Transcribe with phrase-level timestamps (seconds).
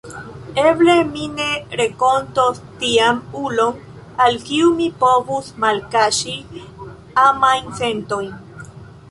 [0.59, 1.49] Eble mi ne
[1.81, 3.77] renkontos tian ulon,
[4.25, 6.35] al kiu mi povus malkaŝi
[7.29, 8.35] amajn sentojn.